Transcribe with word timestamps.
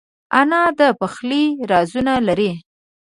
انا 0.39 0.61
د 0.79 0.81
پخلي 0.99 1.43
رازونه 1.71 2.13
لري 2.27 2.51